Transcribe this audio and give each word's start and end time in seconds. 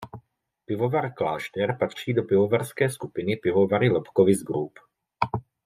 Pivovar 0.65 1.13
Klášter 1.13 1.77
patří 1.79 2.13
do 2.13 2.23
pivovarské 2.23 2.89
skupiny 2.89 3.35
Pivovary 3.35 3.89
Lobkowicz 3.89 4.43
Group. 4.43 4.79